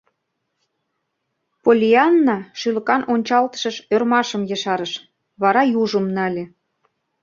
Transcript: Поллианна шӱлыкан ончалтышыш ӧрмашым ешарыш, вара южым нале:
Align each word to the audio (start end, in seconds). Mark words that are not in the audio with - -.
Поллианна 1.63 2.37
шӱлыкан 2.59 3.01
ончалтышыш 3.13 3.75
ӧрмашым 3.93 4.41
ешарыш, 4.55 4.93
вара 5.41 5.63
южым 5.81 6.05
нале: 6.15 6.43